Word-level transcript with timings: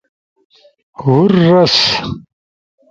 ہور 0.99 1.29
رس 1.53 1.75